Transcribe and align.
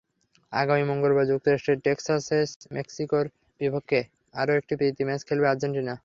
আগামী 0.53 0.83
মঙ্গলবার 0.91 1.29
যুক্তরাষ্ট্রের 1.31 1.81
টেক্সাসে 1.85 2.39
মেক্সিকোর 2.77 3.25
বিপক্ষে 3.61 3.99
আরও 4.33 4.51
একটি 4.59 4.73
প্রীতি 4.79 5.03
ম্যাচ 5.07 5.21
খেলবে 5.27 5.47
আর্জেন্টিনা। 5.49 5.93